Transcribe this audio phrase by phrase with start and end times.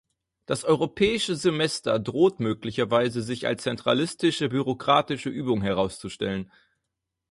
[0.47, 6.51] Das europäische Semester droht möglicherweise sich als zentralistische bürokratische Übung herauszustellen.